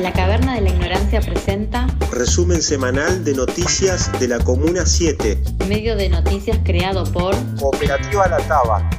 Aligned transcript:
La 0.00 0.12
Caverna 0.12 0.56
de 0.56 0.62
la 0.62 0.70
Ignorancia 0.70 1.20
presenta 1.20 1.86
Resumen 2.10 2.60
semanal 2.60 3.24
de 3.24 3.34
noticias 3.34 4.10
de 4.18 4.26
la 4.26 4.40
Comuna 4.40 4.84
7. 4.84 5.38
medio 5.68 5.94
de 5.94 6.08
noticias 6.08 6.58
creado 6.64 7.04
por 7.12 7.36
Cooperativa 7.56 8.26
La 8.26 8.38
Taba. 8.38 8.90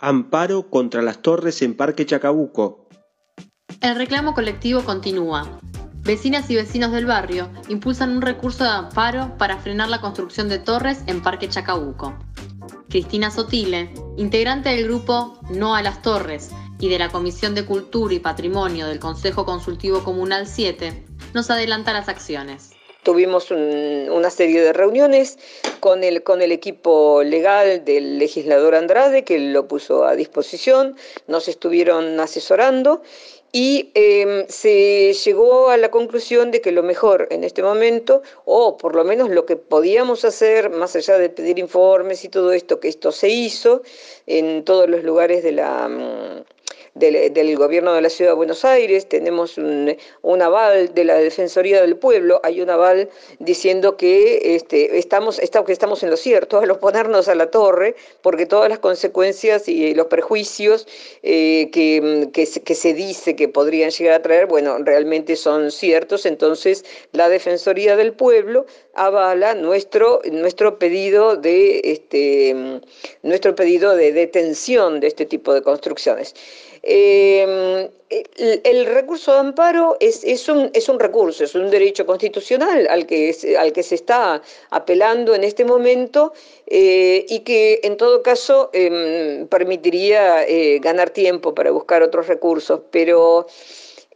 Amparo 0.00 0.68
contra 0.68 1.02
las 1.02 1.22
torres 1.22 1.62
en 1.62 1.76
Parque 1.76 2.06
Chacabuco. 2.06 2.88
El 3.80 3.94
reclamo 3.94 4.34
colectivo 4.34 4.82
continúa. 4.82 5.60
Vecinas 6.02 6.50
y 6.50 6.56
vecinos 6.56 6.90
del 6.90 7.06
barrio 7.06 7.50
impulsan 7.68 8.16
un 8.16 8.22
recurso 8.22 8.64
de 8.64 8.70
amparo 8.70 9.36
para 9.38 9.58
frenar 9.58 9.90
la 9.90 10.00
construcción 10.00 10.48
de 10.48 10.58
torres 10.58 11.04
en 11.06 11.22
Parque 11.22 11.48
Chacabuco. 11.48 12.18
Cristina 12.88 13.30
Sotile, 13.30 13.90
integrante 14.16 14.70
del 14.70 14.84
grupo 14.84 15.38
No 15.50 15.74
a 15.74 15.82
las 15.82 16.02
Torres 16.02 16.50
y 16.80 16.88
de 16.88 16.98
la 16.98 17.10
Comisión 17.10 17.54
de 17.54 17.64
Cultura 17.66 18.14
y 18.14 18.18
Patrimonio 18.20 18.86
del 18.86 18.98
Consejo 19.00 19.44
Consultivo 19.44 20.04
Comunal 20.04 20.46
7, 20.46 21.04
nos 21.34 21.50
adelanta 21.50 21.92
las 21.92 22.08
acciones. 22.08 22.70
Tuvimos 23.04 23.50
un- 23.50 24.08
una 24.10 24.28
serie 24.28 24.60
de 24.60 24.72
reuniones 24.72 25.38
con 25.80 26.04
el, 26.04 26.22
con 26.24 26.42
el 26.42 26.52
equipo 26.52 27.22
legal 27.22 27.84
del 27.84 28.18
legislador 28.18 28.74
Andrade, 28.74 29.24
que 29.24 29.38
lo 29.38 29.66
puso 29.66 30.04
a 30.04 30.14
disposición, 30.14 30.96
nos 31.26 31.48
estuvieron 31.48 32.20
asesorando 32.20 33.02
y 33.52 33.90
eh, 33.94 34.46
se 34.48 35.12
llegó 35.12 35.70
a 35.70 35.76
la 35.76 35.90
conclusión 35.90 36.50
de 36.50 36.60
que 36.60 36.72
lo 36.72 36.82
mejor 36.82 37.28
en 37.30 37.44
este 37.44 37.62
momento, 37.62 38.22
o 38.44 38.76
por 38.76 38.94
lo 38.94 39.04
menos 39.04 39.30
lo 39.30 39.46
que 39.46 39.56
podíamos 39.56 40.24
hacer, 40.24 40.70
más 40.70 40.94
allá 40.96 41.18
de 41.18 41.30
pedir 41.30 41.58
informes 41.58 42.24
y 42.24 42.28
todo 42.28 42.52
esto, 42.52 42.80
que 42.80 42.88
esto 42.88 43.10
se 43.12 43.28
hizo 43.28 43.82
en 44.26 44.64
todos 44.64 44.88
los 44.88 45.02
lugares 45.02 45.42
de 45.42 45.52
la... 45.52 46.44
del, 46.94 47.56
gobierno 47.56 47.92
de 47.94 48.02
la 48.02 48.10
ciudad 48.10 48.32
de 48.32 48.36
Buenos 48.36 48.64
Aires, 48.64 49.08
tenemos 49.08 49.58
un, 49.58 49.96
aval 50.42 50.94
de 50.94 51.04
la 51.04 51.14
Defensoría 51.14 51.80
del 51.80 51.96
Pueblo, 51.96 52.40
hay 52.44 52.60
un 52.60 52.70
aval 52.70 53.08
diciendo 53.38 53.96
que 53.96 54.56
este, 54.56 54.98
estamos, 54.98 55.40
que 55.66 55.72
estamos 55.72 56.02
en 56.02 56.10
lo 56.10 56.16
cierto 56.16 56.58
al 56.58 56.70
oponernos 56.70 57.28
a 57.28 57.34
la 57.34 57.50
torre, 57.50 57.96
porque 58.22 58.46
todas 58.46 58.68
las 58.68 58.78
consecuencias 58.78 59.68
y 59.68 59.94
los 59.94 60.06
prejuicios 60.06 60.86
eh, 61.22 61.70
que, 61.72 62.28
que 62.32 62.46
que 62.68 62.74
se 62.74 62.94
dice 62.94 63.36
que 63.36 63.48
podrían 63.48 63.90
llegar 63.90 64.14
a 64.14 64.22
traer, 64.22 64.46
bueno, 64.46 64.78
realmente 64.78 65.36
son 65.36 65.70
ciertos, 65.70 66.26
entonces 66.26 66.84
la 67.12 67.28
Defensoría 67.28 67.96
del 67.96 68.12
Pueblo 68.12 68.66
avala 68.94 69.54
nuestro, 69.54 70.20
nuestro 70.30 70.78
pedido 70.78 71.36
de 71.36 71.80
este, 71.84 72.80
nuestro 73.22 73.54
pedido 73.54 73.96
de 73.96 74.12
detención 74.12 75.00
de 75.00 75.06
este 75.06 75.26
tipo 75.26 75.54
de 75.54 75.62
construcciones. 75.62 76.34
Eh, 76.82 77.90
el, 78.10 78.86
recurso 78.86 79.32
de 79.32 79.40
amparo 79.40 79.96
es, 80.00 80.24
es, 80.24 80.48
un, 80.48 80.70
es 80.72 80.88
un 80.88 80.98
recurso, 80.98 81.44
es 81.44 81.54
un 81.54 81.70
derecho 81.70 82.06
constitucional 82.06 82.86
al 82.88 83.06
que, 83.06 83.34
al 83.58 83.72
que 83.72 83.82
se 83.82 83.96
está 83.96 84.40
apelando 84.70 85.34
en 85.34 85.44
este 85.44 85.64
momento 85.64 86.32
eh, 86.66 87.26
y 87.28 87.40
que 87.40 87.80
en 87.82 87.96
todo 87.96 88.22
caso 88.22 88.70
eh, 88.72 89.46
permitiría 89.50 90.44
eh, 90.44 90.78
ganar 90.80 91.10
tiempo 91.10 91.54
para 91.54 91.70
buscar 91.70 92.02
otros 92.02 92.26
recursos, 92.28 92.80
pero 92.90 93.46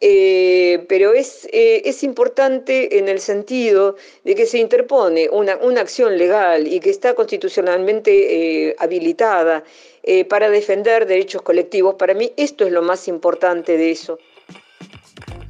eh, 0.04 0.84
pero 0.88 1.12
es, 1.12 1.48
eh, 1.52 1.82
es 1.84 2.02
importante 2.02 2.98
en 2.98 3.08
el 3.08 3.20
sentido 3.20 3.94
de 4.24 4.34
que 4.34 4.46
se 4.46 4.58
interpone 4.58 5.28
una, 5.30 5.56
una 5.58 5.80
acción 5.80 6.18
legal 6.18 6.66
y 6.66 6.80
que 6.80 6.90
está 6.90 7.14
constitucionalmente 7.14 8.70
eh, 8.70 8.76
habilitada 8.80 9.62
para 10.28 10.50
defender 10.50 11.06
derechos 11.06 11.42
colectivos. 11.42 11.94
Para 11.94 12.12
mí 12.12 12.32
esto 12.36 12.66
es 12.66 12.72
lo 12.72 12.82
más 12.82 13.06
importante 13.06 13.76
de 13.76 13.92
eso. 13.92 14.18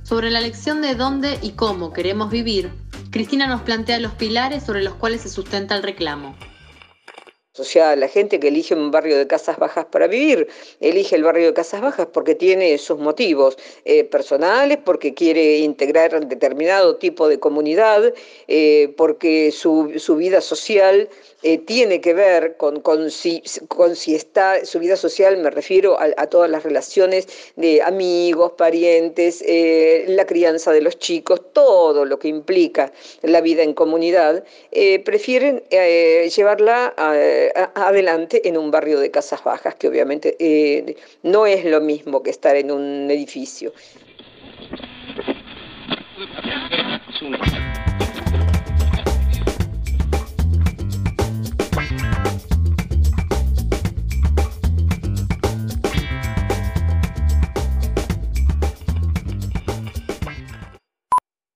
Sobre 0.02 0.28
la 0.28 0.40
elección 0.40 0.82
de 0.82 0.94
dónde 0.94 1.38
y 1.40 1.52
cómo 1.52 1.94
queremos 1.94 2.30
vivir, 2.30 2.68
Cristina 3.10 3.46
nos 3.46 3.62
plantea 3.62 3.98
los 3.98 4.12
pilares 4.12 4.62
sobre 4.64 4.82
los 4.82 4.92
cuales 4.96 5.22
se 5.22 5.30
sustenta 5.30 5.74
el 5.74 5.82
reclamo. 5.82 6.36
O 7.58 7.64
sea, 7.64 7.96
la 7.96 8.08
gente 8.08 8.40
que 8.40 8.48
elige 8.48 8.74
un 8.74 8.90
barrio 8.90 9.18
de 9.18 9.26
casas 9.26 9.58
bajas 9.58 9.84
para 9.84 10.06
vivir, 10.06 10.48
elige 10.80 11.16
el 11.16 11.22
barrio 11.22 11.48
de 11.48 11.52
casas 11.52 11.82
bajas 11.82 12.06
porque 12.10 12.34
tiene 12.34 12.78
sus 12.78 12.98
motivos 12.98 13.58
eh, 13.84 14.04
personales, 14.04 14.78
porque 14.82 15.12
quiere 15.12 15.58
integrar 15.58 16.26
determinado 16.26 16.96
tipo 16.96 17.28
de 17.28 17.38
comunidad, 17.38 18.14
eh, 18.48 18.94
porque 18.96 19.52
su, 19.52 19.92
su 19.98 20.16
vida 20.16 20.40
social 20.40 21.10
eh, 21.42 21.58
tiene 21.58 22.00
que 22.00 22.14
ver 22.14 22.56
con, 22.56 22.80
con, 22.80 23.10
si, 23.10 23.42
con 23.68 23.96
si 23.96 24.14
está, 24.14 24.64
su 24.64 24.78
vida 24.78 24.96
social 24.96 25.36
me 25.36 25.50
refiero 25.50 26.00
a, 26.00 26.06
a 26.16 26.28
todas 26.28 26.48
las 26.48 26.62
relaciones 26.62 27.28
de 27.56 27.82
amigos, 27.82 28.52
parientes, 28.52 29.44
la 30.06 30.24
crianza 30.24 30.72
de 30.72 30.80
los 30.80 30.98
chicos, 30.98 31.42
todo 31.52 32.06
lo 32.06 32.18
que 32.18 32.28
implica 32.28 32.92
la 33.20 33.42
vida 33.42 33.62
en 33.62 33.74
comunidad, 33.74 34.42
prefieren 35.04 35.62
llevarla 35.68 36.94
a, 36.96 37.41
adelante 37.74 38.48
en 38.48 38.56
un 38.56 38.70
barrio 38.70 39.00
de 39.00 39.10
casas 39.10 39.42
bajas, 39.44 39.74
que 39.74 39.88
obviamente 39.88 40.36
eh, 40.38 40.96
no 41.22 41.46
es 41.46 41.64
lo 41.64 41.80
mismo 41.80 42.22
que 42.22 42.30
estar 42.30 42.56
en 42.56 42.70
un 42.70 43.10
edificio. 43.10 43.72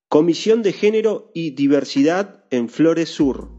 Comisión 0.08 0.62
de 0.62 0.72
Género 0.72 1.30
y 1.34 1.50
Diversidad 1.50 2.44
en 2.50 2.70
Flores 2.70 3.10
Sur. 3.10 3.55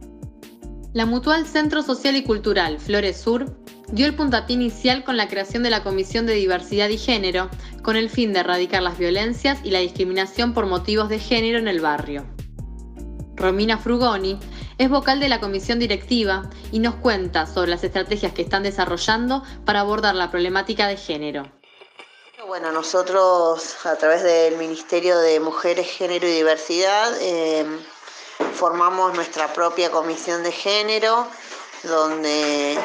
La 0.94 1.06
Mutual 1.06 1.46
Centro 1.46 1.84
Social 1.84 2.16
y 2.16 2.24
Cultural 2.24 2.80
Flores 2.80 3.20
Sur 3.20 3.46
dio 3.92 4.06
el 4.06 4.16
puntapié 4.16 4.56
inicial 4.56 5.04
con 5.04 5.18
la 5.18 5.28
creación 5.28 5.62
de 5.64 5.70
la 5.70 5.84
Comisión 5.84 6.26
de 6.26 6.34
Diversidad 6.34 6.90
y 6.90 6.98
Género, 6.98 7.50
con 7.84 7.96
el 7.96 8.10
fin 8.10 8.34
de 8.34 8.40
erradicar 8.40 8.82
las 8.82 8.98
violencias 8.98 9.60
y 9.64 9.72
la 9.72 9.80
discriminación 9.80 10.54
por 10.54 10.66
motivos 10.66 11.10
de 11.10 11.20
género 11.20 11.60
en 11.60 11.68
el 11.68 11.82
barrio. 11.82 12.26
Romina 13.36 13.78
Frugoni 13.78 14.40
es 14.78 14.90
vocal 14.90 15.20
de 15.20 15.30
la 15.30 15.40
comisión 15.40 15.78
directiva 15.78 16.50
y 16.72 16.80
nos 16.80 16.96
cuenta 16.96 17.46
sobre 17.46 17.70
las 17.70 17.84
estrategias 17.84 18.34
que 18.34 18.42
están 18.42 18.64
desarrollando 18.64 19.44
para 19.66 19.82
abordar 19.82 20.16
la 20.16 20.32
problemática 20.32 20.88
de 20.88 20.98
género. 20.98 21.52
Bueno, 22.48 22.72
nosotros 22.72 23.86
a 23.86 23.96
través 23.98 24.24
del 24.24 24.56
Ministerio 24.58 25.18
de 25.20 25.40
Mujeres, 25.40 25.88
Género 25.88 26.28
y 26.28 26.32
Diversidad 26.32 27.12
eh, 27.20 27.66
formamos 28.58 29.14
nuestra 29.14 29.54
propia 29.54 29.92
comisión 29.92 30.42
de 30.42 30.52
género, 30.52 31.28
donde 31.84 32.78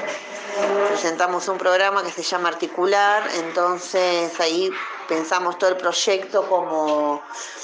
presentamos 0.88 1.48
un 1.48 1.56
programa 1.56 2.02
que 2.04 2.12
se 2.12 2.22
llama 2.22 2.50
Articular, 2.50 3.26
entonces 3.36 4.38
ahí 4.38 4.70
pensamos 5.08 5.56
todo 5.56 5.70
el 5.70 5.78
proyecto 5.78 6.46
como 6.46 7.22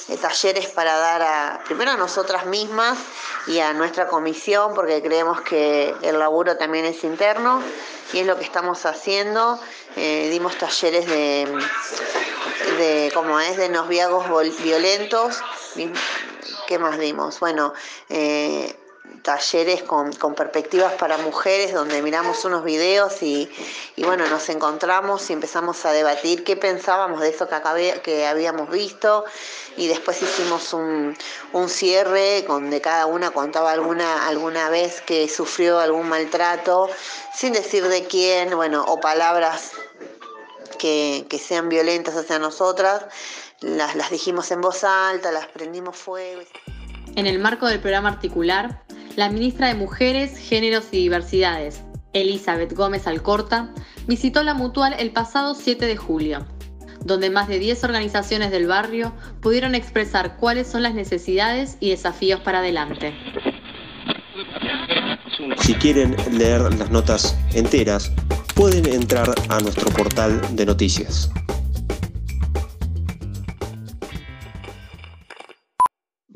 eh, 0.09 0.17
talleres 0.17 0.69
para 0.69 0.97
dar 0.97 1.23
a, 1.23 1.61
primero 1.67 1.91
a 1.91 1.97
nosotras 1.99 2.47
mismas 2.47 2.97
y 3.47 3.59
a 3.59 3.75
nuestra 3.75 4.09
comisión, 4.09 4.75
porque 4.75 5.03
creemos 5.03 5.43
que 5.43 5.95
el 6.01 6.19
laburo 6.19 6.57
también 6.57 6.87
es 6.87 7.05
interno 7.05 7.63
y 8.15 8.21
es 8.21 8.27
lo 8.27 8.39
que 8.39 8.45
estamos 8.45 8.87
haciendo. 8.87 9.61
Eh, 9.97 10.29
dimos 10.31 10.57
talleres 10.57 11.07
de, 11.07 11.47
de 12.79 13.11
como 13.13 13.39
es, 13.39 13.59
de 13.59 13.69
noviazgos 13.69 14.27
violentos. 14.63 15.43
¿Qué 16.69 16.79
más 16.79 16.99
dimos? 16.99 17.41
Bueno, 17.41 17.73
eh, 18.11 18.77
talleres 19.23 19.83
con, 19.85 20.13
con 20.13 20.35
perspectivas 20.35 20.93
para 20.93 21.17
mujeres 21.17 21.73
donde 21.73 22.03
miramos 22.03 22.45
unos 22.45 22.63
videos 22.63 23.23
y, 23.23 23.51
y 23.97 24.05
bueno, 24.05 24.27
nos 24.27 24.51
encontramos 24.51 25.31
y 25.31 25.33
empezamos 25.33 25.87
a 25.87 25.93
debatir 25.93 26.45
qué 26.45 26.57
pensábamos 26.57 27.23
de 27.23 27.31
eso 27.31 27.49
que, 27.49 27.55
acabé, 27.55 28.03
que 28.03 28.27
habíamos 28.27 28.69
visto 28.69 29.25
y 29.79 29.89
después 29.89 30.21
hicimos 30.21 30.75
un, 30.75 31.17
un 31.55 31.71
cierre 31.71 32.43
donde 32.43 32.83
cada 32.83 33.07
una 33.07 33.31
contaba 33.31 33.73
alguna, 33.73 34.29
alguna 34.29 34.69
vez 34.69 35.01
que 35.01 35.27
sufrió 35.31 35.79
algún 35.79 36.07
maltrato, 36.07 36.91
sin 37.35 37.55
decir 37.55 37.89
de 37.89 38.05
quién, 38.05 38.55
bueno, 38.55 38.85
o 38.87 39.01
palabras 39.01 39.73
que, 40.79 41.25
que 41.31 41.39
sean 41.39 41.71
violentas 41.71 42.15
hacia 42.15 42.39
nosotras, 42.39 43.07
las, 43.61 43.97
las 43.97 44.11
dijimos 44.11 44.51
en 44.51 44.61
voz 44.61 44.85
alta, 44.85 45.33
las 45.33 45.47
prendimos 45.47 45.97
fuego. 45.97 46.43
En 47.17 47.27
el 47.27 47.39
marco 47.39 47.67
del 47.67 47.81
programa 47.81 48.11
articular, 48.11 48.83
la 49.17 49.29
ministra 49.29 49.69
de 49.69 49.75
Mujeres, 49.75 50.39
Géneros 50.39 50.87
y 50.93 50.99
Diversidades, 50.99 51.83
Elizabeth 52.13 52.73
Gómez 52.73 53.07
Alcorta, 53.07 53.73
visitó 54.07 54.43
la 54.43 54.55
Mutual 54.55 54.95
el 54.99 55.11
pasado 55.11 55.55
7 55.55 55.87
de 55.87 55.97
julio, 55.97 56.47
donde 57.05 57.31
más 57.31 57.49
de 57.49 57.59
10 57.59 57.85
organizaciones 57.85 58.51
del 58.51 58.67
barrio 58.67 59.13
pudieron 59.41 59.75
expresar 59.75 60.37
cuáles 60.37 60.69
son 60.69 60.83
las 60.83 60.95
necesidades 60.95 61.77
y 61.81 61.91
desafíos 61.91 62.41
para 62.41 62.61
adelante. 62.61 63.15
Si 65.61 65.75
quieren 65.75 66.17
leer 66.33 66.63
las 66.75 66.91
notas 66.91 67.37
enteras, 67.55 68.13
pueden 68.55 68.87
entrar 68.87 69.29
a 69.49 69.61
nuestro 69.61 69.91
portal 69.91 70.41
de 70.57 70.67
noticias. 70.67 71.31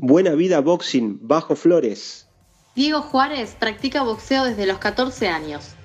Buena 0.04 0.32
Vida 0.32 0.60
Boxing, 0.60 1.20
Bajo 1.28 1.54
Flores. 1.54 2.26
Diego 2.74 3.02
Juárez 3.02 3.54
practica 3.54 4.02
boxeo 4.02 4.42
desde 4.42 4.66
los 4.66 4.78
14 4.78 5.28
años. 5.28 5.76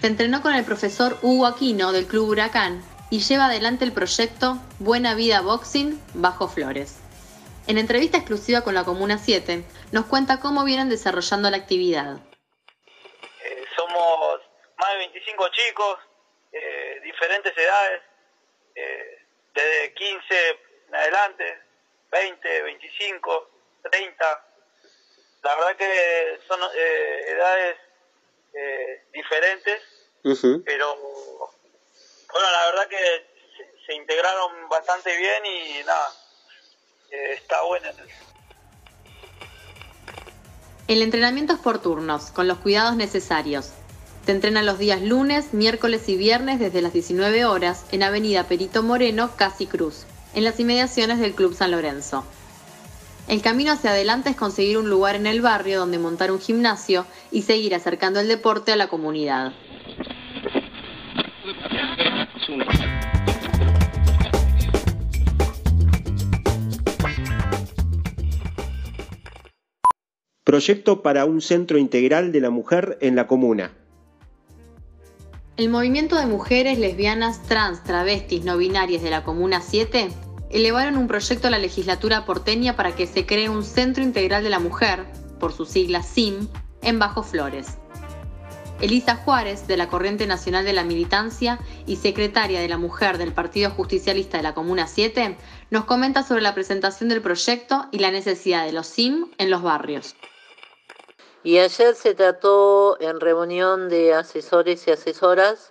Se 0.00 0.08
entrenó 0.08 0.42
con 0.42 0.56
el 0.56 0.64
profesor 0.64 1.16
Hugo 1.22 1.46
Aquino 1.46 1.92
del 1.92 2.08
Club 2.08 2.30
Huracán 2.30 2.82
y 3.12 3.20
lleva 3.20 3.46
adelante 3.46 3.84
el 3.84 3.92
proyecto 3.92 4.56
Buena 4.80 5.14
Vida 5.14 5.40
Boxing, 5.42 6.02
Bajo 6.14 6.48
Flores. 6.48 6.98
En 7.68 7.78
entrevista 7.78 8.16
exclusiva 8.16 8.62
con 8.62 8.74
la 8.74 8.82
Comuna 8.82 9.18
7, 9.18 9.62
nos 9.92 10.06
cuenta 10.06 10.40
cómo 10.40 10.64
vienen 10.64 10.88
desarrollando 10.88 11.48
la 11.48 11.58
actividad. 11.58 12.16
Eh, 12.16 13.64
somos 13.76 14.40
más 14.80 14.92
de 14.94 14.98
25 14.98 15.48
chicos, 15.50 15.98
eh, 16.50 17.00
diferentes 17.04 17.56
edades, 17.56 18.02
eh, 18.74 19.18
desde 19.54 19.94
15 19.94 20.58
en 20.88 20.94
adelante, 20.96 21.44
20, 22.10 22.62
25, 22.62 23.49
30. 23.82 24.46
La 25.42 25.56
verdad 25.56 25.76
que 25.76 26.38
son 26.46 26.60
eh, 26.74 27.24
edades 27.28 27.76
eh, 28.52 29.04
diferentes, 29.12 29.80
pero 30.64 30.96
bueno, 32.32 32.50
la 32.52 32.66
verdad 32.66 32.88
que 32.88 33.26
se, 33.86 33.94
integraron 33.94 34.68
bastante 34.68 35.16
bien 35.16 35.46
y 35.46 35.84
nada, 35.84 36.12
eh, 37.10 37.32
está 37.34 37.62
bueno. 37.62 37.88
El 40.88 41.02
entrenamiento 41.02 41.54
es 41.54 41.58
por 41.60 41.80
turnos, 41.80 42.30
con 42.32 42.48
los 42.48 42.58
cuidados 42.58 42.96
necesarios. 42.96 43.70
Se 44.26 44.32
entrena 44.32 44.62
los 44.62 44.78
días 44.78 45.00
lunes, 45.00 45.54
miércoles 45.54 46.08
y 46.08 46.16
viernes 46.16 46.60
desde 46.60 46.82
las 46.82 46.92
19 46.92 47.46
horas 47.46 47.86
en 47.90 48.02
Avenida 48.02 48.44
Perito 48.44 48.82
Moreno, 48.82 49.30
Casi 49.36 49.66
Cruz, 49.66 50.04
en 50.34 50.44
las 50.44 50.60
inmediaciones 50.60 51.18
del 51.18 51.34
Club 51.34 51.54
San 51.54 51.70
Lorenzo. 51.70 52.24
El 53.30 53.42
camino 53.42 53.70
hacia 53.70 53.90
adelante 53.90 54.30
es 54.30 54.34
conseguir 54.34 54.76
un 54.76 54.90
lugar 54.90 55.14
en 55.14 55.24
el 55.24 55.40
barrio 55.40 55.78
donde 55.78 56.00
montar 56.00 56.32
un 56.32 56.40
gimnasio 56.40 57.06
y 57.30 57.42
seguir 57.42 57.76
acercando 57.76 58.18
el 58.18 58.26
deporte 58.26 58.72
a 58.72 58.76
la 58.76 58.88
comunidad. 58.88 59.52
Proyecto 70.42 71.00
para 71.00 71.24
un 71.24 71.40
centro 71.40 71.78
integral 71.78 72.32
de 72.32 72.40
la 72.40 72.50
mujer 72.50 72.98
en 73.00 73.14
la 73.14 73.28
comuna. 73.28 73.70
El 75.56 75.68
movimiento 75.68 76.16
de 76.16 76.26
mujeres 76.26 76.80
lesbianas, 76.80 77.44
trans, 77.44 77.84
travestis, 77.84 78.44
no 78.44 78.56
binarias 78.56 79.02
de 79.02 79.10
la 79.10 79.22
Comuna 79.22 79.60
7 79.60 80.10
elevaron 80.50 80.96
un 80.96 81.08
proyecto 81.08 81.48
a 81.48 81.50
la 81.50 81.58
legislatura 81.58 82.24
porteña 82.24 82.76
para 82.76 82.94
que 82.94 83.06
se 83.06 83.24
cree 83.24 83.48
un 83.48 83.64
Centro 83.64 84.02
Integral 84.02 84.42
de 84.42 84.50
la 84.50 84.58
Mujer, 84.58 85.06
por 85.38 85.52
sus 85.52 85.68
siglas 85.68 86.06
SIM, 86.06 86.48
en 86.82 86.98
Bajo 86.98 87.22
Flores. 87.22 87.78
Elisa 88.80 89.16
Juárez, 89.16 89.66
de 89.66 89.76
la 89.76 89.88
Corriente 89.88 90.26
Nacional 90.26 90.64
de 90.64 90.72
la 90.72 90.84
Militancia 90.84 91.58
y 91.86 91.96
secretaria 91.96 92.60
de 92.60 92.68
la 92.68 92.78
Mujer 92.78 93.18
del 93.18 93.34
Partido 93.34 93.70
Justicialista 93.70 94.38
de 94.38 94.42
la 94.42 94.54
Comuna 94.54 94.86
7, 94.86 95.36
nos 95.70 95.84
comenta 95.84 96.22
sobre 96.22 96.40
la 96.40 96.54
presentación 96.54 97.10
del 97.10 97.20
proyecto 97.20 97.86
y 97.92 97.98
la 97.98 98.10
necesidad 98.10 98.64
de 98.64 98.72
los 98.72 98.86
SIM 98.86 99.26
en 99.36 99.50
los 99.50 99.62
barrios. 99.62 100.16
Y 101.42 101.58
ayer 101.58 101.94
se 101.94 102.14
trató 102.14 103.00
en 103.00 103.20
reunión 103.20 103.88
de 103.88 104.14
asesores 104.14 104.86
y 104.86 104.90
asesoras 104.90 105.69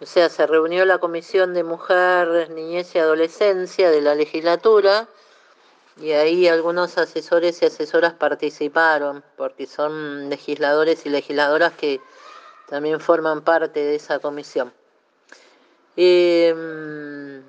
o 0.00 0.06
sea, 0.06 0.30
se 0.30 0.46
reunió 0.46 0.86
la 0.86 0.98
Comisión 0.98 1.52
de 1.52 1.62
Mujer, 1.62 2.48
Niñez 2.50 2.94
y 2.94 2.98
Adolescencia 2.98 3.90
de 3.90 4.00
la 4.00 4.14
legislatura 4.14 5.08
y 6.00 6.12
ahí 6.12 6.48
algunos 6.48 6.96
asesores 6.96 7.60
y 7.60 7.66
asesoras 7.66 8.14
participaron, 8.14 9.22
porque 9.36 9.66
son 9.66 10.30
legisladores 10.30 11.04
y 11.04 11.10
legisladoras 11.10 11.74
que 11.74 12.00
también 12.66 13.00
forman 13.00 13.42
parte 13.42 13.80
de 13.80 13.96
esa 13.96 14.18
comisión. 14.20 14.72
Em, 15.96 17.42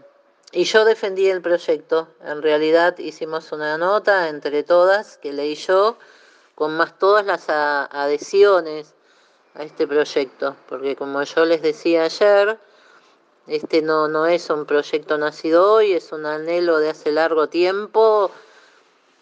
y 0.51 0.63
yo 0.65 0.83
defendí 0.83 1.29
el 1.29 1.41
proyecto. 1.41 2.09
En 2.21 2.41
realidad 2.41 2.97
hicimos 2.97 3.53
una 3.53 3.77
nota 3.77 4.27
entre 4.27 4.63
todas 4.63 5.17
que 5.17 5.31
leí 5.31 5.55
yo, 5.55 5.97
con 6.55 6.75
más 6.75 6.99
todas 6.99 7.25
las 7.25 7.45
adhesiones 7.47 8.93
a 9.55 9.63
este 9.63 9.87
proyecto, 9.87 10.55
porque 10.67 10.95
como 10.95 11.21
yo 11.23 11.45
les 11.45 11.61
decía 11.61 12.03
ayer, 12.03 12.57
este 13.47 13.81
no, 13.81 14.07
no 14.07 14.27
es 14.27 14.49
un 14.49 14.65
proyecto 14.65 15.17
nacido 15.17 15.73
hoy, 15.73 15.93
es 15.93 16.11
un 16.11 16.25
anhelo 16.25 16.79
de 16.79 16.89
hace 16.89 17.11
largo 17.11 17.47
tiempo. 17.47 18.31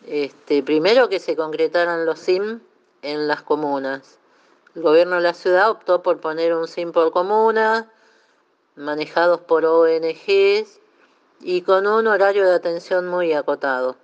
Este, 0.05 0.61
primero 0.63 1.09
que 1.09 1.19
se 1.19 1.35
concretaran 1.35 2.05
los 2.05 2.19
SIM 2.19 2.59
en 3.01 3.27
las 3.27 3.41
comunas. 3.41 4.17
El 4.75 4.83
gobierno 4.83 5.15
de 5.15 5.21
la 5.21 5.33
ciudad 5.33 5.69
optó 5.69 6.03
por 6.03 6.19
poner 6.19 6.53
un 6.53 6.67
SIM 6.67 6.91
por 6.91 7.11
comuna, 7.11 7.89
manejados 8.75 9.41
por 9.41 9.65
ONGs 9.65 10.79
y 11.41 11.61
con 11.61 11.87
un 11.87 12.07
horario 12.07 12.45
de 12.45 12.53
atención 12.53 13.07
muy 13.07 13.33
acotado. 13.33 13.95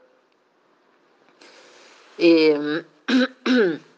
Eh, 2.18 2.84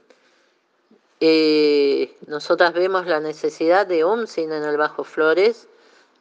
Eh, 1.19 2.15
nosotras 2.27 2.73
vemos 2.73 3.07
la 3.07 3.19
necesidad 3.19 3.87
de 3.87 4.05
un 4.05 4.27
SIM 4.27 4.51
en 4.51 4.63
el 4.63 4.77
Bajo 4.77 5.03
Flores. 5.03 5.67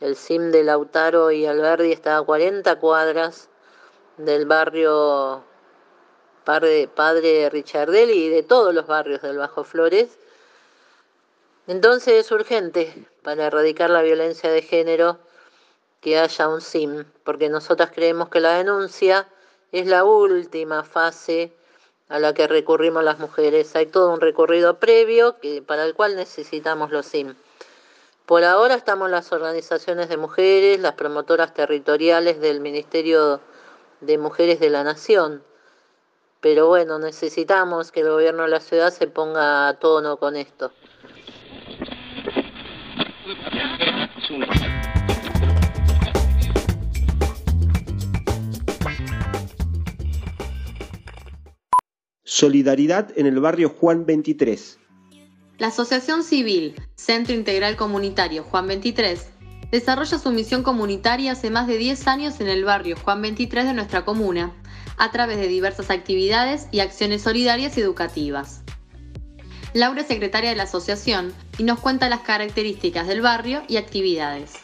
El 0.01 0.17
SIM 0.17 0.51
de 0.51 0.65
Lautaro 0.65 1.31
y 1.31 1.47
Alberdi 1.47 1.93
está 1.93 2.17
a 2.17 2.23
40 2.23 2.79
cuadras 2.79 3.49
del 4.17 4.47
barrio 4.47 5.45
Padre, 6.45 6.89
Padre 6.89 7.51
Richardelli 7.51 8.27
y 8.27 8.29
de 8.31 8.43
todos 8.43 8.75
los 8.75 8.87
barrios 8.87 9.21
del 9.21 9.37
Bajo 9.37 9.65
Flores. 9.65 10.19
Entonces 11.67 12.15
es 12.25 12.31
urgente 12.33 13.07
para 13.23 13.47
erradicar 13.47 13.91
la 13.91 14.03
violencia 14.03 14.51
de 14.51 14.63
género 14.63 15.19
que 16.01 16.19
haya 16.19 16.49
un 16.49 16.61
SIM, 16.61 17.05
porque 17.25 17.49
nosotras 17.49 17.91
creemos 17.93 18.29
que 18.29 18.41
la 18.41 18.57
denuncia 18.57 19.29
es 19.73 19.87
la 19.87 20.05
última 20.05 20.85
fase 20.85 21.53
a 22.09 22.19
la 22.19 22.35
que 22.35 22.47
recurrimos 22.47 23.03
las 23.03 23.19
mujeres. 23.19 23.75
Hay 23.77 23.87
todo 23.87 24.13
un 24.13 24.21
recorrido 24.21 24.79
previo 24.79 25.39
que, 25.41 25.63
para 25.63 25.85
el 25.85 25.95
cual 25.95 26.17
necesitamos 26.17 26.91
los 26.91 27.07
SIM. 27.07 27.35
Por 28.27 28.43
ahora 28.45 28.75
estamos 28.75 29.11
las 29.11 29.33
organizaciones 29.33 30.09
de 30.09 30.17
mujeres, 30.17 30.81
las 30.81 30.95
promotoras 30.95 31.55
territoriales 31.55 32.41
del 32.41 32.61
Ministerio 32.61 33.41
de 34.01 34.19
Mujeres 34.19 34.59
de 34.61 34.71
la 34.71 34.83
Nación. 34.83 35.43
Pero 36.41 36.67
bueno, 36.69 36.99
necesitamos 36.99 37.93
que 37.93 38.01
el 38.01 38.11
gobierno 38.11 38.43
de 38.43 38.49
la 38.49 38.61
ciudad 38.61 38.93
se 38.93 39.07
ponga 39.07 39.69
a 39.69 39.79
tono 39.79 40.17
con 40.17 40.37
esto. 40.37 40.73
Solidaridad 52.29 53.17
en 53.17 53.27
el 53.27 53.39
barrio 53.39 53.69
Juan 53.69 54.05
23. 54.05 54.81
La 55.59 55.69
Asociación 55.69 56.25
Civil 56.25 56.75
Centro 56.97 57.33
Integral 57.33 57.77
Comunitario 57.77 58.43
Juan 58.43 58.67
23 58.67 59.31
desarrolla 59.71 60.19
su 60.19 60.33
misión 60.33 60.65
comunitaria 60.65 61.31
hace 61.31 61.51
más 61.51 61.69
de 61.69 61.79
10 61.79 62.09
años 62.09 62.41
en 62.41 62.49
el 62.49 62.65
barrio 62.65 62.97
Juan 62.97 63.23
23 63.23 63.67
de 63.67 63.75
nuestra 63.75 64.05
comuna, 64.05 64.53
a 64.99 65.13
través 65.13 65.37
de 65.37 65.47
diversas 65.47 65.89
actividades 65.89 66.67
y 66.73 66.81
acciones 66.81 67.23
solidarias 67.23 67.79
y 67.79 67.83
educativas. 67.83 68.65
Laura 69.73 70.01
es 70.01 70.09
secretaria 70.09 70.51
de 70.51 70.57
la 70.57 70.65
asociación 70.65 71.33
y 71.59 71.63
nos 71.63 71.79
cuenta 71.79 72.09
las 72.09 72.23
características 72.23 73.07
del 73.07 73.21
barrio 73.21 73.63
y 73.69 73.77
actividades. 73.77 74.55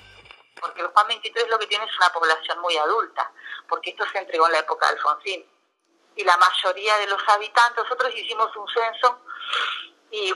Porque 0.60 0.80
el 0.80 0.88
Juan 0.88 1.06
23 1.06 1.44
lo 1.48 1.60
que 1.60 1.68
tiene 1.68 1.84
es 1.84 1.96
una 1.96 2.12
población 2.12 2.60
muy 2.60 2.76
adulta, 2.76 3.30
porque 3.68 3.90
esto 3.90 4.02
se 4.12 4.18
entregó 4.18 4.46
en 4.46 4.52
la 4.52 4.58
época 4.58 4.86
de 4.86 4.92
Alfonsín 4.94 5.51
y 6.16 6.24
la 6.24 6.36
mayoría 6.36 6.98
de 6.98 7.06
los 7.06 7.20
habitantes, 7.28 7.82
nosotros 7.82 8.12
hicimos 8.14 8.54
un 8.56 8.68
censo 8.68 9.20
y 10.10 10.32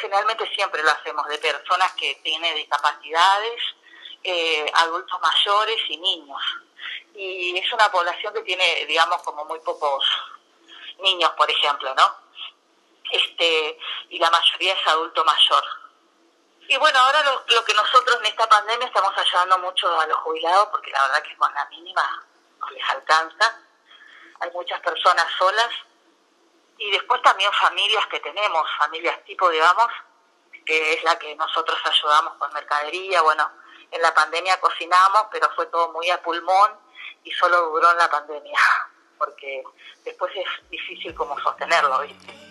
generalmente 0.00 0.48
siempre 0.54 0.82
lo 0.82 0.90
hacemos 0.90 1.26
de 1.26 1.38
personas 1.38 1.92
que 1.94 2.14
tienen 2.22 2.54
discapacidades, 2.54 3.60
eh, 4.22 4.70
adultos 4.74 5.20
mayores 5.20 5.80
y 5.88 5.96
niños. 5.96 6.40
Y 7.14 7.58
es 7.58 7.72
una 7.72 7.90
población 7.90 8.32
que 8.32 8.42
tiene, 8.42 8.86
digamos, 8.86 9.20
como 9.22 9.44
muy 9.44 9.58
pocos 9.60 10.04
niños, 11.00 11.32
por 11.32 11.50
ejemplo, 11.50 11.92
¿no? 11.96 12.16
Este, 13.10 13.78
y 14.10 14.18
la 14.18 14.30
mayoría 14.30 14.74
es 14.74 14.86
adulto 14.86 15.24
mayor. 15.24 15.64
Y 16.68 16.76
bueno, 16.76 16.98
ahora 17.00 17.22
lo, 17.24 17.44
lo 17.48 17.64
que 17.64 17.74
nosotros 17.74 18.18
en 18.20 18.26
esta 18.26 18.48
pandemia 18.48 18.86
estamos 18.86 19.12
ayudando 19.16 19.58
mucho 19.58 19.98
a 19.98 20.06
los 20.06 20.18
jubilados, 20.18 20.68
porque 20.68 20.90
la 20.90 21.02
verdad 21.02 21.22
que 21.22 21.36
con 21.36 21.52
la 21.54 21.64
mínima 21.66 22.24
no 22.60 22.70
les 22.70 22.88
alcanza 22.90 23.67
hay 24.40 24.50
muchas 24.52 24.80
personas 24.80 25.26
solas 25.38 25.70
y 26.78 26.90
después 26.90 27.20
también 27.22 27.50
familias 27.52 28.06
que 28.06 28.20
tenemos, 28.20 28.62
familias 28.78 29.22
tipo, 29.24 29.48
digamos, 29.50 29.88
que 30.64 30.94
es 30.94 31.02
la 31.02 31.18
que 31.18 31.34
nosotros 31.34 31.78
ayudamos 31.84 32.34
con 32.34 32.52
mercadería, 32.52 33.22
bueno, 33.22 33.50
en 33.90 34.02
la 34.02 34.14
pandemia 34.14 34.60
cocinamos, 34.60 35.24
pero 35.32 35.48
fue 35.56 35.66
todo 35.66 35.92
muy 35.92 36.08
a 36.10 36.22
pulmón 36.22 36.72
y 37.24 37.32
solo 37.32 37.70
duró 37.70 37.90
en 37.90 37.98
la 37.98 38.10
pandemia, 38.10 38.58
porque 39.18 39.64
después 40.04 40.32
es 40.36 40.70
difícil 40.70 41.14
como 41.14 41.38
sostenerlo, 41.40 42.00
¿viste? 42.00 42.48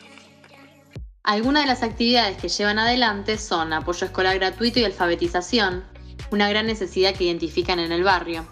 Algunas 1.24 1.63
de 1.63 1.67
las 1.67 1.84
actividades 1.84 2.41
que 2.41 2.48
llevan 2.48 2.79
adelante 2.79 3.38
son 3.38 3.74
apoyo 3.74 4.06
escolar 4.06 4.39
gratuito 4.39 4.79
y 4.79 4.86
alfabetización, 4.86 5.86
una 6.32 6.50
gran 6.50 6.67
necesidad 6.67 7.13
que 7.15 7.25
identifican 7.25 7.79
en 7.79 7.91
el 7.91 8.03
barrio. 8.03 8.48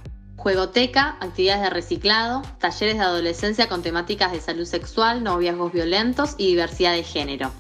Juegoteca, 0.46 1.18
actividades 1.22 1.64
de 1.64 1.70
reciclado, 1.72 2.44
talleres 2.60 3.00
de 3.00 3.04
adolescencia 3.04 3.68
con 3.68 3.82
temáticas 3.82 4.32
de 4.32 4.40
salud 4.40 4.66
sexual, 4.66 5.24
noviazgos 5.24 5.74
violentos 5.74 6.36
y 6.38 6.46
diversidad 6.46 6.94
de 6.94 7.02
género. 7.02 7.52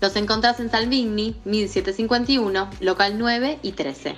Los 0.00 0.16
encontrás 0.16 0.58
en 0.58 0.70
Salvini, 0.70 1.36
1751, 1.44 2.70
local 2.80 3.18
9 3.18 3.58
y 3.60 3.72
13. 3.72 4.16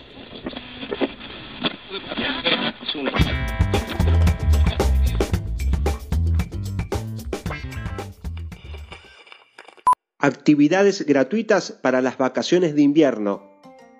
Actividades 10.20 11.04
gratuitas 11.04 11.72
para 11.72 12.00
las 12.00 12.16
vacaciones 12.16 12.76
de 12.76 12.82
invierno. 12.82 13.57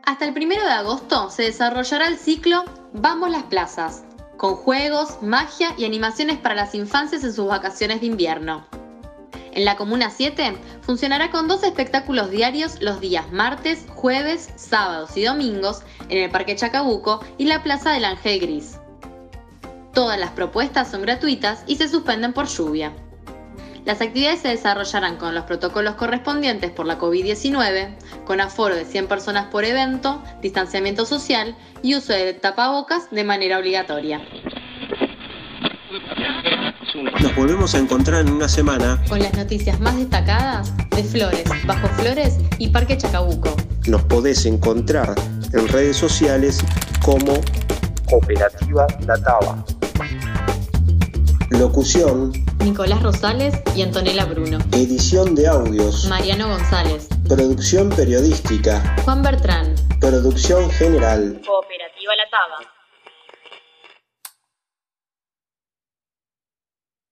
Hasta 0.09 0.25
el 0.25 0.33
primero 0.33 0.65
de 0.65 0.71
agosto 0.71 1.29
se 1.29 1.43
desarrollará 1.43 2.09
el 2.09 2.17
ciclo 2.17 2.65
Vamos 2.95 3.31
las 3.31 3.43
plazas, 3.43 4.05
con 4.39 4.55
juegos, 4.55 5.21
magia 5.21 5.75
y 5.77 5.85
animaciones 5.85 6.39
para 6.39 6.55
las 6.55 6.75
infancias 6.75 7.25
en 7.25 7.35
sus 7.35 7.47
vacaciones 7.47 8.01
de 8.01 8.07
invierno. 8.07 8.67
En 9.53 9.67
la 9.67 9.77
Comuna 9.77 10.09
7 10.09 10.57
funcionará 10.81 11.31
con 11.31 11.47
dos 11.47 11.63
espectáculos 11.63 12.31
diarios 12.31 12.81
los 12.81 13.01
días 13.01 13.31
martes, 13.33 13.85
jueves, 13.97 14.49
sábados 14.57 15.15
y 15.15 15.25
domingos 15.25 15.83
en 16.09 16.17
el 16.17 16.31
Parque 16.31 16.57
Chacabuco 16.57 17.23
y 17.37 17.45
la 17.45 17.63
Plaza 17.63 17.91
del 17.91 18.07
Ángel 18.07 18.41
Gris. 18.41 18.79
Todas 19.93 20.19
las 20.19 20.31
propuestas 20.31 20.91
son 20.91 21.03
gratuitas 21.03 21.65
y 21.67 21.77
se 21.77 21.87
suspenden 21.87 22.33
por 22.33 22.47
lluvia. 22.47 22.95
Las 23.85 24.01
actividades 24.01 24.41
se 24.41 24.49
desarrollarán 24.49 25.17
con 25.17 25.35
los 25.35 25.45
protocolos 25.45 25.95
correspondientes 25.95 26.71
por 26.71 26.87
la 26.87 26.99
COVID-19, 26.99 27.97
con 28.25 28.41
aforo 28.41 28.75
de 28.75 28.85
100 28.85 29.07
personas 29.07 29.47
por 29.47 29.65
evento, 29.65 30.23
distanciamiento 30.43 31.07
social 31.07 31.57
y 31.83 31.95
uso 31.95 32.13
de 32.13 32.35
tapabocas 32.35 33.11
de 33.11 33.25
manera 33.25 33.59
obligatoria. 33.59 34.21
Nos 37.23 37.35
volvemos 37.37 37.75
a 37.75 37.79
encontrar 37.79 38.23
en 38.23 38.33
una 38.33 38.49
semana 38.49 39.01
con 39.09 39.21
las 39.21 39.33
noticias 39.35 39.79
más 39.81 39.97
destacadas 39.97 40.73
de 40.91 41.05
Flores, 41.05 41.45
Bajo 41.67 41.87
Flores 41.89 42.39
y 42.59 42.69
Parque 42.69 42.97
Chacabuco. 42.97 43.55
Nos 43.87 44.03
podés 44.03 44.45
encontrar 44.47 45.15
en 45.53 45.69
redes 45.69 45.97
sociales 45.97 46.65
como 47.05 47.35
Cooperativa 48.09 48.87
La 49.07 49.17
Taba. 49.23 49.65
Locución 51.59 52.33
Nicolás 52.63 53.03
Rosales 53.03 53.53
y 53.75 53.83
Antonella 53.83 54.25
Bruno. 54.27 54.59
Edición 54.71 55.35
de 55.35 55.49
audios 55.49 56.05
Mariano 56.05 56.47
González. 56.47 57.09
Producción 57.29 57.89
periodística 57.91 58.97
Juan 59.05 59.23
Bertrán. 59.23 59.75
Producción 60.01 60.71
general 60.71 61.41
Cooperativa 61.45 62.13
La 62.15 62.31
Taba. 62.31 62.78